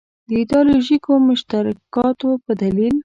د 0.27 0.29
ایدیالوژیکو 0.39 1.11
مشترکاتو 1.27 2.29
په 2.43 2.51
دلیل. 2.61 2.95